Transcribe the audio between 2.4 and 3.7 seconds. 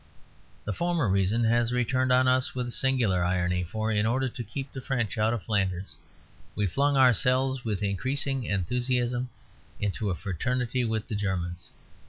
with a singular irony;